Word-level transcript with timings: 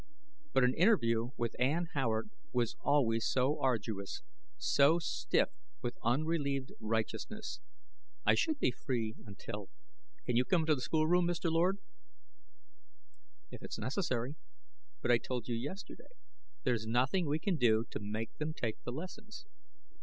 But 0.51 0.63
an 0.63 0.73
interview 0.73 1.29
with 1.37 1.55
Ann 1.59 1.89
Howard 1.93 2.31
was 2.51 2.75
always 2.81 3.23
so 3.27 3.59
arduous, 3.61 4.23
so 4.57 4.97
stiff 4.97 5.49
with 5.83 5.95
unrelieved 6.03 6.71
righteousness. 6.79 7.59
"I 8.25 8.33
should 8.33 8.57
be 8.57 8.71
free 8.71 9.13
until" 9.27 9.69
"Can 10.25 10.35
you 10.35 10.43
come 10.43 10.61
down 10.61 10.69
to 10.71 10.75
the 10.77 10.81
schoolroom, 10.81 11.27
Mr. 11.27 11.51
Lord?" 11.51 11.77
"If 13.51 13.61
it's 13.61 13.77
necessary. 13.77 14.37
But 15.03 15.11
I 15.11 15.19
told 15.19 15.47
you 15.47 15.53
yesterday, 15.55 16.09
there's 16.63 16.87
nothing 16.87 17.27
we 17.27 17.37
can 17.37 17.57
do 17.57 17.85
to 17.91 17.99
make 17.99 18.33
them 18.39 18.55
take 18.55 18.81
the 18.81 18.91
lessons." 18.91 19.45